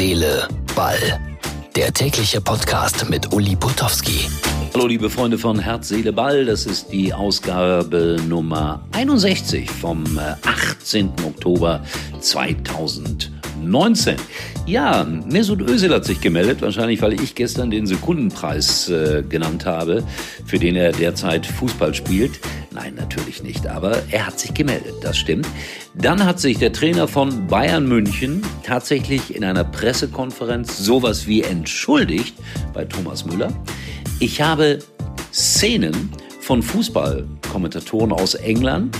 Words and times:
Seele, 0.00 0.48
Ball. 0.74 0.96
Der 1.76 1.92
tägliche 1.92 2.40
Podcast 2.40 3.10
mit 3.10 3.34
Uli 3.34 3.54
Putowski. 3.54 4.30
Hallo 4.72 4.86
liebe 4.86 5.10
Freunde 5.10 5.36
von 5.36 5.58
Herz, 5.58 5.88
Seele, 5.88 6.10
Ball. 6.10 6.46
Das 6.46 6.64
ist 6.64 6.90
die 6.90 7.12
Ausgabe 7.12 8.16
Nummer 8.26 8.82
61 8.92 9.70
vom 9.70 10.04
18. 10.18 11.06
Äh, 11.06 11.26
Oktober 11.26 11.82
2020. 12.18 13.30
19. 13.62 14.16
Ja, 14.66 15.04
Mesut 15.04 15.60
Özil 15.60 15.92
hat 15.92 16.04
sich 16.04 16.20
gemeldet, 16.20 16.62
wahrscheinlich 16.62 17.02
weil 17.02 17.20
ich 17.20 17.34
gestern 17.34 17.70
den 17.70 17.86
Sekundenpreis 17.86 18.88
äh, 18.88 19.22
genannt 19.28 19.66
habe, 19.66 20.02
für 20.46 20.58
den 20.58 20.76
er 20.76 20.92
derzeit 20.92 21.46
Fußball 21.46 21.94
spielt. 21.94 22.40
Nein, 22.72 22.94
natürlich 22.94 23.42
nicht, 23.42 23.66
aber 23.66 24.00
er 24.10 24.26
hat 24.26 24.38
sich 24.38 24.54
gemeldet, 24.54 24.94
das 25.02 25.18
stimmt. 25.18 25.48
Dann 25.94 26.24
hat 26.24 26.38
sich 26.38 26.58
der 26.58 26.72
Trainer 26.72 27.08
von 27.08 27.48
Bayern 27.48 27.88
München 27.88 28.42
tatsächlich 28.62 29.34
in 29.34 29.44
einer 29.44 29.64
Pressekonferenz 29.64 30.78
sowas 30.78 31.26
wie 31.26 31.42
entschuldigt 31.42 32.36
bei 32.72 32.84
Thomas 32.84 33.24
Müller. 33.24 33.52
Ich 34.20 34.40
habe 34.40 34.78
Szenen 35.32 36.12
von 36.40 36.62
Fußballkommentatoren 36.62 38.12
aus 38.12 38.34
England, 38.34 38.96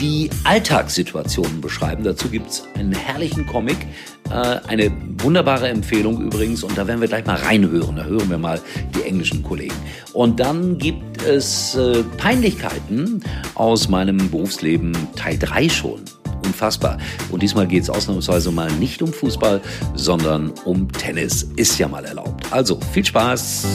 die 0.00 0.30
Alltagssituationen 0.44 1.60
beschreiben. 1.60 2.04
Dazu 2.04 2.28
gibt's 2.28 2.64
einen 2.74 2.92
herrlichen 2.92 3.46
Comic, 3.46 3.76
äh, 4.30 4.58
eine 4.66 4.92
wunderbare 5.18 5.68
Empfehlung 5.68 6.20
übrigens 6.20 6.62
und 6.62 6.76
da 6.76 6.86
werden 6.86 7.00
wir 7.00 7.08
gleich 7.08 7.26
mal 7.26 7.36
reinhören. 7.36 7.96
Da 7.96 8.04
hören 8.04 8.28
wir 8.28 8.38
mal 8.38 8.60
die 8.94 9.02
englischen 9.02 9.42
Kollegen. 9.42 9.74
Und 10.12 10.40
dann 10.40 10.78
gibt 10.78 11.22
es 11.22 11.74
äh, 11.74 12.02
Peinlichkeiten 12.16 13.22
aus 13.54 13.88
meinem 13.88 14.30
Berufsleben 14.30 14.92
Teil 15.16 15.38
3 15.38 15.68
schon. 15.68 16.00
Unfassbar. 16.44 16.98
Und 17.30 17.42
diesmal 17.42 17.66
geht's 17.66 17.90
ausnahmsweise 17.90 18.52
mal 18.52 18.70
nicht 18.72 19.02
um 19.02 19.12
Fußball, 19.12 19.60
sondern 19.94 20.52
um 20.64 20.90
Tennis. 20.92 21.42
Ist 21.56 21.78
ja 21.78 21.88
mal 21.88 22.04
erlaubt. 22.04 22.52
Also 22.52 22.78
viel 22.92 23.04
Spaß. 23.04 23.66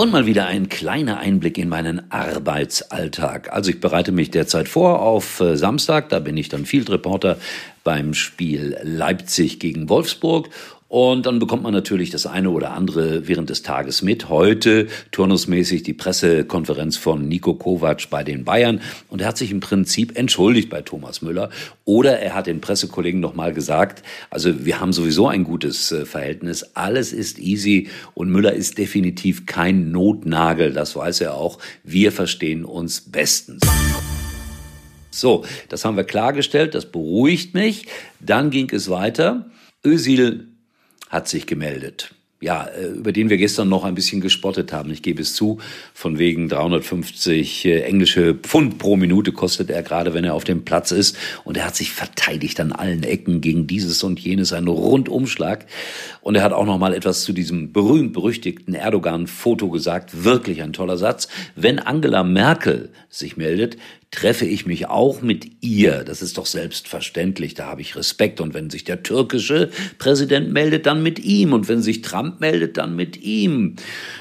Und 0.00 0.12
mal 0.12 0.24
wieder 0.24 0.46
ein 0.46 0.70
kleiner 0.70 1.18
Einblick 1.18 1.58
in 1.58 1.68
meinen 1.68 2.10
Arbeitsalltag. 2.10 3.52
Also 3.52 3.68
ich 3.68 3.80
bereite 3.80 4.12
mich 4.12 4.30
derzeit 4.30 4.66
vor 4.66 5.02
auf 5.02 5.40
äh, 5.40 5.58
Samstag, 5.58 6.08
da 6.08 6.20
bin 6.20 6.38
ich 6.38 6.48
dann 6.48 6.64
Field 6.64 6.88
Reporter 6.88 7.36
beim 7.84 8.14
Spiel 8.14 8.78
Leipzig 8.82 9.60
gegen 9.60 9.90
Wolfsburg 9.90 10.48
und 10.90 11.26
dann 11.26 11.38
bekommt 11.38 11.62
man 11.62 11.72
natürlich 11.72 12.10
das 12.10 12.26
eine 12.26 12.50
oder 12.50 12.72
andere 12.72 13.28
während 13.28 13.48
des 13.48 13.62
Tages 13.62 14.02
mit. 14.02 14.28
Heute 14.28 14.88
turnusmäßig 15.12 15.84
die 15.84 15.92
Pressekonferenz 15.92 16.96
von 16.96 17.28
Nico 17.28 17.54
Kovac 17.54 18.10
bei 18.10 18.24
den 18.24 18.44
Bayern. 18.44 18.80
Und 19.08 19.20
er 19.20 19.28
hat 19.28 19.38
sich 19.38 19.52
im 19.52 19.60
Prinzip 19.60 20.18
entschuldigt 20.18 20.68
bei 20.68 20.82
Thomas 20.82 21.22
Müller. 21.22 21.50
Oder 21.84 22.18
er 22.18 22.34
hat 22.34 22.48
den 22.48 22.60
Pressekollegen 22.60 23.20
nochmal 23.20 23.54
gesagt, 23.54 24.02
also 24.30 24.64
wir 24.64 24.80
haben 24.80 24.92
sowieso 24.92 25.28
ein 25.28 25.44
gutes 25.44 25.92
äh, 25.92 26.04
Verhältnis. 26.04 26.74
Alles 26.74 27.12
ist 27.12 27.38
easy 27.38 27.88
und 28.14 28.28
Müller 28.28 28.52
ist 28.52 28.76
definitiv 28.76 29.46
kein 29.46 29.92
Notnagel. 29.92 30.72
Das 30.72 30.96
weiß 30.96 31.20
er 31.20 31.34
auch. 31.34 31.60
Wir 31.84 32.10
verstehen 32.10 32.64
uns 32.64 33.00
bestens. 33.00 33.62
So, 35.12 35.44
das 35.68 35.84
haben 35.84 35.96
wir 35.96 36.02
klargestellt. 36.02 36.74
Das 36.74 36.90
beruhigt 36.90 37.54
mich. 37.54 37.86
Dann 38.18 38.50
ging 38.50 38.68
es 38.72 38.90
weiter. 38.90 39.48
Özil 39.86 40.48
hat 41.10 41.28
sich 41.28 41.46
gemeldet. 41.46 42.14
Ja, 42.42 42.64
äh, 42.64 42.86
über 42.86 43.12
den 43.12 43.28
wir 43.28 43.36
gestern 43.36 43.68
noch 43.68 43.84
ein 43.84 43.94
bisschen 43.94 44.22
gespottet 44.22 44.72
haben. 44.72 44.90
Ich 44.90 45.02
gebe 45.02 45.20
es 45.20 45.34
zu, 45.34 45.58
von 45.92 46.18
wegen 46.18 46.48
350 46.48 47.66
äh, 47.66 47.82
englische 47.82 48.32
Pfund 48.34 48.78
pro 48.78 48.96
Minute 48.96 49.32
kostet 49.32 49.68
er 49.68 49.82
gerade, 49.82 50.14
wenn 50.14 50.24
er 50.24 50.32
auf 50.32 50.44
dem 50.44 50.64
Platz 50.64 50.90
ist. 50.90 51.18
Und 51.44 51.58
er 51.58 51.66
hat 51.66 51.76
sich 51.76 51.90
verteidigt 51.90 52.58
an 52.58 52.72
allen 52.72 53.02
Ecken 53.02 53.42
gegen 53.42 53.66
dieses 53.66 54.02
und 54.02 54.18
jenes, 54.18 54.54
ein 54.54 54.68
Rundumschlag. 54.68 55.66
Und 56.22 56.34
er 56.34 56.42
hat 56.42 56.54
auch 56.54 56.64
noch 56.64 56.78
mal 56.78 56.94
etwas 56.94 57.24
zu 57.24 57.34
diesem 57.34 57.74
berühmt-berüchtigten 57.74 58.72
Erdogan-Foto 58.72 59.68
gesagt. 59.68 60.24
Wirklich 60.24 60.62
ein 60.62 60.72
toller 60.72 60.96
Satz. 60.96 61.28
Wenn 61.56 61.78
Angela 61.78 62.24
Merkel 62.24 62.88
sich 63.10 63.36
meldet, 63.36 63.76
treffe 64.10 64.44
ich 64.44 64.66
mich 64.66 64.88
auch 64.88 65.22
mit 65.22 65.62
ihr. 65.62 66.02
Das 66.02 66.20
ist 66.20 66.36
doch 66.36 66.46
selbstverständlich, 66.46 67.54
da 67.54 67.66
habe 67.66 67.80
ich 67.80 67.94
Respekt. 67.94 68.40
Und 68.40 68.54
wenn 68.54 68.68
sich 68.68 68.84
der 68.84 69.02
türkische 69.02 69.70
Präsident 69.98 70.52
meldet, 70.52 70.86
dann 70.86 71.02
mit 71.02 71.20
ihm. 71.20 71.52
Und 71.52 71.68
wenn 71.68 71.80
sich 71.80 72.02
Trump 72.02 72.40
meldet, 72.40 72.76
dann 72.76 72.96
mit 72.96 73.22
ihm. 73.22 73.76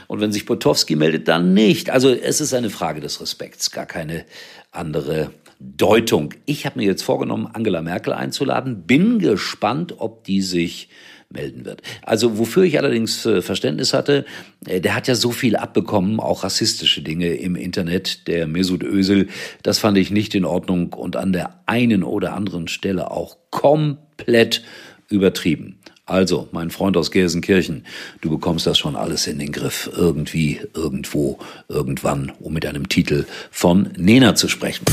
Und 0.07 0.22
wenn 0.22 0.31
sich 0.31 0.45
Potowski 0.45 0.95
meldet, 0.95 1.28
dann 1.28 1.53
nicht. 1.53 1.89
Also 1.89 2.09
es 2.09 2.39
ist 2.39 2.53
eine 2.53 2.69
Frage 2.69 3.01
des 3.01 3.19
Respekts, 3.19 3.72
gar 3.72 3.88
keine 3.88 4.25
andere 4.72 5.31
Deutung. 5.59 6.34
Ich 6.46 6.66
habe 6.66 6.80
mir 6.80 6.86
jetzt 6.86 7.03
vorgenommen, 7.03 7.47
Angela 7.52 7.81
Merkel 7.81 8.14
einzuladen. 8.14 8.84
Bin 8.88 9.20
gespannt, 9.20 9.96
ob 9.97 10.24
die 10.24 10.42
sich 10.42 10.90
melden 11.30 11.66
wird. 11.66 11.81
Also 12.02 12.40
wofür 12.40 12.64
ich 12.64 12.80
allerdings 12.80 13.25
äh, 13.25 13.42
Verständnis 13.42 13.94
hatte, 13.94 14.25
äh, 14.66 14.81
der 14.81 14.96
hat 14.96 15.08
ja 15.08 15.16
so 15.16 15.31
viel 15.31 15.56
abbekommen, 15.56 16.20
auch 16.20 16.44
rassistische 16.44 17.02
Dinge 17.02 17.34
im 17.34 17.56
Internet, 17.56 18.28
der 18.28 18.47
Mesut 18.47 18.84
Özil, 18.84 19.28
das 19.62 19.78
fand 19.78 19.97
ich 19.97 20.09
nicht 20.09 20.34
in 20.34 20.46
Ordnung 20.46 20.94
und 20.94 21.16
an 21.16 21.34
der 21.34 21.62
einen 21.68 22.03
oder 22.03 22.34
anderen 22.34 22.68
Stelle 22.68 23.12
auch 23.12 23.38
komplett 23.52 24.64
übertrieben. 25.09 25.80
Also, 26.09 26.47
mein 26.52 26.72
Freund 26.72 26.97
aus 26.97 27.12
Gelsenkirchen, 27.12 27.86
du 28.22 28.31
bekommst 28.31 28.66
das 28.66 28.80
schon 28.80 28.96
alles 28.96 29.28
in 29.28 29.38
den 29.38 29.52
Griff. 29.52 29.88
Irgendwie, 29.96 30.59
irgendwo, 30.74 31.38
irgendwann, 31.68 32.31
um 32.40 32.52
mit 32.52 32.66
einem 32.66 32.90
Titel 32.90 33.25
von 33.52 33.92
Nena 33.96 34.34
zu 34.34 34.47
sprechen. 34.47 34.86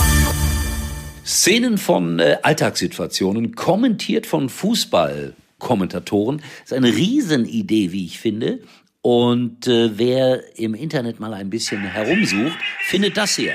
Szenen 1.25 1.79
von 1.79 2.19
äh, 2.19 2.37
Alltagssituationen, 2.43 3.55
kommentiert 3.55 4.27
von 4.27 4.51
Fußball, 4.51 5.33
Kommentatoren. 5.59 6.43
Das 6.61 6.73
ist 6.73 6.77
eine 6.77 6.95
Riesenidee, 6.95 7.93
wie 7.93 8.05
ich 8.05 8.19
finde. 8.19 8.61
Und 9.01 9.67
äh, 9.69 9.97
wer 9.97 10.59
im 10.59 10.75
Internet 10.75 11.19
mal 11.19 11.33
ein 11.33 11.49
bisschen 11.49 11.81
herumsucht, 11.81 12.59
findet 12.89 13.17
das 13.17 13.37
hier. 13.37 13.55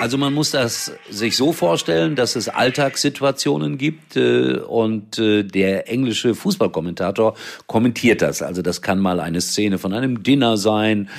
Also 0.00 0.16
man 0.16 0.32
muss 0.32 0.52
das 0.52 0.92
sich 1.10 1.36
so 1.36 1.52
vorstellen, 1.52 2.16
dass 2.16 2.36
es 2.36 2.48
Alltagssituationen 2.48 3.76
gibt 3.78 4.16
äh, 4.16 4.58
und 4.58 5.18
äh, 5.18 5.42
der 5.42 5.90
englische 5.90 6.34
Fußballkommentator 6.34 7.36
kommentiert 7.66 8.22
das. 8.22 8.40
Also 8.40 8.62
das 8.62 8.80
kann 8.80 9.00
mal 9.00 9.20
eine 9.20 9.40
Szene 9.40 9.76
von 9.76 9.92
einem 9.92 10.22
Dinner 10.22 10.56
sein 10.56 11.10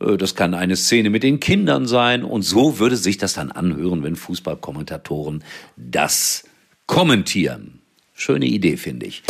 äh, 0.00 0.16
das 0.16 0.34
kann 0.34 0.54
eine 0.54 0.76
Szene 0.76 1.10
mit 1.10 1.22
den 1.22 1.40
Kindern 1.40 1.86
sein. 1.86 2.24
Und 2.24 2.42
so 2.42 2.78
würde 2.78 2.96
sich 2.96 3.18
das 3.18 3.34
dann 3.34 3.52
anhören, 3.52 4.02
wenn 4.02 4.16
Fußballkommentatoren 4.16 5.44
das 5.76 6.44
kommentieren. 6.86 7.80
Schöne 8.14 8.46
Idee, 8.46 8.76
finde 8.76 9.06
ich. 9.06 9.22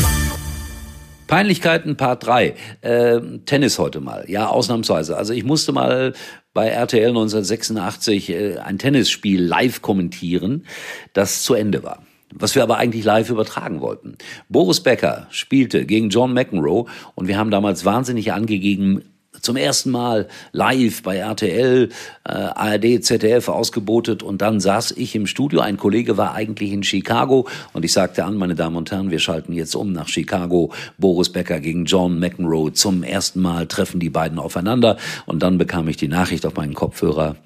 Peinlichkeiten 1.32 1.96
Part 1.96 2.26
3. 2.26 2.54
Äh, 2.82 3.20
Tennis 3.46 3.78
heute 3.78 4.00
mal. 4.00 4.26
Ja, 4.28 4.48
ausnahmsweise. 4.48 5.16
Also 5.16 5.32
ich 5.32 5.44
musste 5.44 5.72
mal 5.72 6.12
bei 6.52 6.68
RTL 6.68 7.08
1986 7.08 8.28
äh, 8.28 8.58
ein 8.58 8.76
Tennisspiel 8.76 9.42
live 9.42 9.80
kommentieren, 9.80 10.66
das 11.14 11.42
zu 11.42 11.54
Ende 11.54 11.82
war 11.82 12.02
was 12.34 12.54
wir 12.54 12.62
aber 12.62 12.78
eigentlich 12.78 13.04
live 13.04 13.28
übertragen 13.28 13.82
wollten. 13.82 14.16
Boris 14.48 14.80
Becker 14.80 15.26
spielte 15.28 15.84
gegen 15.84 16.08
John 16.08 16.32
McEnroe 16.32 16.86
und 17.14 17.28
wir 17.28 17.36
haben 17.36 17.50
damals 17.50 17.84
wahnsinnig 17.84 18.32
angegeben, 18.32 19.02
zum 19.40 19.56
ersten 19.56 19.90
Mal 19.90 20.28
live 20.52 21.02
bei 21.02 21.16
RTL, 21.16 21.88
äh, 22.24 22.32
ARD, 22.32 23.02
ZDF 23.02 23.48
ausgebotet 23.48 24.22
und 24.22 24.42
dann 24.42 24.60
saß 24.60 24.92
ich 24.92 25.14
im 25.14 25.26
Studio. 25.26 25.60
Ein 25.60 25.78
Kollege 25.78 26.16
war 26.16 26.34
eigentlich 26.34 26.72
in 26.72 26.82
Chicago 26.82 27.48
und 27.72 27.84
ich 27.84 27.92
sagte 27.92 28.24
an, 28.24 28.36
meine 28.36 28.54
Damen 28.54 28.76
und 28.76 28.90
Herren, 28.90 29.10
wir 29.10 29.18
schalten 29.18 29.52
jetzt 29.52 29.74
um 29.74 29.92
nach 29.92 30.08
Chicago. 30.08 30.72
Boris 30.98 31.30
Becker 31.30 31.60
gegen 31.60 31.86
John 31.86 32.18
McEnroe. 32.18 32.72
Zum 32.72 33.02
ersten 33.02 33.40
Mal 33.40 33.66
treffen 33.66 34.00
die 34.00 34.10
beiden 34.10 34.38
aufeinander 34.38 34.98
und 35.26 35.42
dann 35.42 35.58
bekam 35.58 35.88
ich 35.88 35.96
die 35.96 36.08
Nachricht 36.08 36.44
auf 36.44 36.54
meinen 36.54 36.74
Kopfhörer 36.74 37.36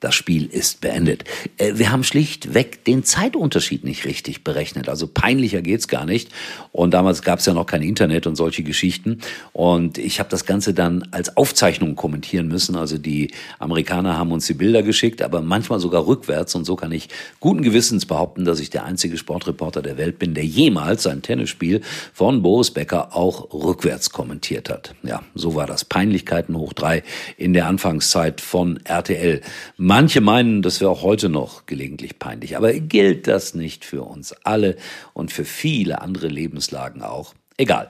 das 0.00 0.14
Spiel 0.14 0.46
ist 0.46 0.80
beendet. 0.80 1.24
Äh, 1.58 1.74
wir 1.76 1.92
haben 1.92 2.04
schlichtweg 2.04 2.84
den 2.84 3.04
Zeitunterschied 3.04 3.84
nicht 3.84 4.06
richtig 4.06 4.42
berechnet. 4.42 4.88
Also 4.88 5.06
peinlicher 5.06 5.62
geht's 5.62 5.88
gar 5.88 6.06
nicht. 6.06 6.30
Und 6.72 6.94
damals 6.94 7.22
gab's 7.22 7.46
ja 7.46 7.52
noch 7.52 7.66
kein 7.66 7.82
Internet 7.82 8.26
und 8.26 8.36
solche 8.36 8.62
Geschichten. 8.62 9.20
Und 9.52 9.98
ich 9.98 10.18
habe 10.18 10.30
das 10.30 10.46
Ganze 10.46 10.74
dann 10.74 11.06
als 11.10 11.36
Aufzeichnung 11.36 11.96
kommentieren 11.96 12.48
müssen. 12.48 12.76
Also 12.76 12.96
die 12.98 13.30
Amerikaner 13.58 14.16
haben 14.16 14.32
uns 14.32 14.46
die 14.46 14.54
Bilder 14.54 14.82
geschickt, 14.82 15.22
aber 15.22 15.42
manchmal 15.42 15.80
sogar 15.80 16.06
rückwärts. 16.06 16.54
Und 16.54 16.64
so 16.64 16.76
kann 16.76 16.92
ich 16.92 17.08
guten 17.38 17.62
Gewissens 17.62 18.06
behaupten, 18.06 18.44
dass 18.44 18.58
ich 18.58 18.70
der 18.70 18.84
einzige 18.84 19.18
Sportreporter 19.18 19.82
der 19.82 19.98
Welt 19.98 20.18
bin, 20.18 20.34
der 20.34 20.44
jemals 20.44 21.06
ein 21.06 21.22
Tennisspiel 21.22 21.82
von 22.14 22.42
Boris 22.42 22.70
Becker 22.70 23.14
auch 23.14 23.52
rückwärts 23.52 24.10
kommentiert 24.10 24.70
hat. 24.70 24.94
Ja, 25.02 25.22
so 25.34 25.54
war 25.54 25.66
das. 25.66 25.84
Peinlichkeiten 25.84 26.56
hoch 26.56 26.72
drei 26.72 27.02
in 27.36 27.52
der 27.52 27.66
Anfangszeit 27.66 28.40
von 28.40 28.80
RTL. 28.84 29.42
Manche 29.90 30.20
meinen, 30.20 30.62
das 30.62 30.80
wäre 30.80 30.88
auch 30.88 31.02
heute 31.02 31.28
noch 31.28 31.66
gelegentlich 31.66 32.20
peinlich, 32.20 32.56
aber 32.56 32.72
gilt 32.74 33.26
das 33.26 33.56
nicht 33.56 33.84
für 33.84 34.04
uns 34.04 34.32
alle 34.44 34.76
und 35.14 35.32
für 35.32 35.44
viele 35.44 36.00
andere 36.00 36.28
Lebenslagen 36.28 37.02
auch? 37.02 37.34
Egal. 37.56 37.88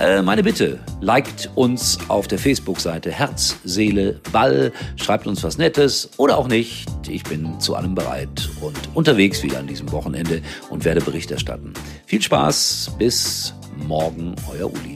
Äh, 0.00 0.22
meine 0.22 0.42
Bitte, 0.42 0.80
liked 1.00 1.52
uns 1.54 2.00
auf 2.08 2.26
der 2.26 2.40
Facebook-Seite 2.40 3.12
Herz, 3.12 3.58
Seele, 3.62 4.20
Ball, 4.32 4.72
schreibt 4.96 5.28
uns 5.28 5.44
was 5.44 5.56
Nettes 5.56 6.10
oder 6.16 6.36
auch 6.36 6.48
nicht. 6.48 6.88
Ich 7.08 7.22
bin 7.22 7.60
zu 7.60 7.76
allem 7.76 7.94
bereit 7.94 8.50
und 8.60 8.76
unterwegs 8.94 9.40
wieder 9.44 9.60
an 9.60 9.68
diesem 9.68 9.92
Wochenende 9.92 10.42
und 10.68 10.84
werde 10.84 11.00
Bericht 11.00 11.30
erstatten. 11.30 11.74
Viel 12.06 12.22
Spaß, 12.22 12.90
bis 12.98 13.54
morgen, 13.86 14.34
euer 14.50 14.66
Uli. 14.66 14.93